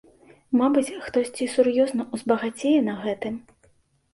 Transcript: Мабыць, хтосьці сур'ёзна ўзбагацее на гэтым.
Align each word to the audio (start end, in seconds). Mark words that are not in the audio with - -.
Мабыць, 0.61 0.93
хтосьці 1.09 1.47
сур'ёзна 1.57 2.03
ўзбагацее 2.15 2.75
на 2.89 2.97
гэтым. 3.05 3.35